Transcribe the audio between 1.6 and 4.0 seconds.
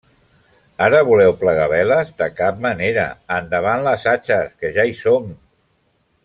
veles? De cap manera. Endavant